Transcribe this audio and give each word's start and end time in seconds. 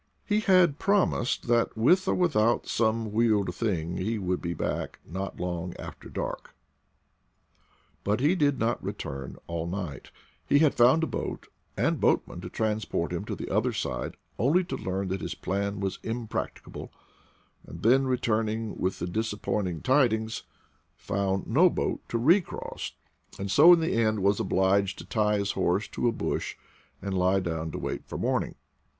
He 0.25 0.39
had 0.39 0.79
promised 0.79 1.45
that, 1.47 1.77
with 1.77 2.07
or 2.07 2.15
without 2.15 2.65
some 2.65 3.11
wheeled 3.11 3.53
thing, 3.53 3.97
he 3.97 4.17
would 4.17 4.41
be 4.41 4.55
back 4.55 4.97
not 5.05 5.39
long 5.39 5.75
after 5.77 6.09
dark. 6.09 6.55
But 8.03 8.19
he 8.19 8.33
did 8.33 8.57
not 8.57 8.83
return 8.83 9.35
all 9.45 9.67
night; 9.67 10.09
he 10.43 10.57
had 10.57 10.73
found 10.73 11.03
a 11.03 11.05
boat 11.05 11.49
and 11.77 11.99
boatman 12.01 12.41
to 12.41 12.49
transport 12.49 13.13
him 13.13 13.25
to 13.25 13.35
the 13.35 13.47
other 13.51 13.71
side 13.73 14.17
only 14.39 14.63
to 14.63 14.75
learn 14.75 15.09
that 15.09 15.21
his 15.21 15.35
plan 15.35 15.79
was 15.79 15.99
impracticable, 16.01 16.91
and 17.63 17.83
then 17.83 18.07
returning 18.07 18.75
with 18.79 18.97
the 18.97 19.05
disap 19.05 19.43
pointing 19.43 19.81
tidings, 19.83 20.41
found 20.95 21.45
no 21.45 21.69
boat 21.69 22.01
to 22.09 22.17
recross, 22.17 22.93
and 23.37 23.37
24 23.37 23.37
IDLE 23.37 23.37
DAYS 23.37 23.37
IN 23.37 23.45
PATAGONIA 23.45 23.49
so 23.51 23.73
in 23.73 23.79
the 24.03 24.07
end 24.09 24.23
was 24.23 24.39
obliged 24.39 24.97
to 24.97 25.05
tie 25.05 25.37
his 25.37 25.51
horse 25.51 25.87
to 25.89 26.07
a 26.07 26.11
bush 26.11 26.55
and 27.03 27.15
lie 27.15 27.39
down 27.39 27.69
to 27.69 27.77
wait 27.77 28.03
for 28.07 28.17
morning. 28.17 28.55